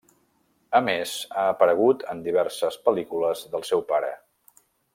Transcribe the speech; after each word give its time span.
A 0.77 0.79
més 0.85 1.11
ha 1.35 1.43
aparegut 1.51 2.05
en 2.13 2.23
diverses 2.29 2.79
pel·lícules 2.89 3.45
del 3.53 3.67
seu 3.73 3.85
pare. 3.93 4.11